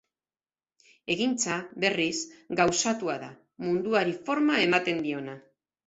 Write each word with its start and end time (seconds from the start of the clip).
Egintza, 1.15 1.59
berriz, 1.85 2.09
gauzatua 2.63 3.21
da, 3.27 3.31
munduari 3.69 4.21
forma 4.27 4.61
ematen 4.69 5.09
diona. 5.09 5.43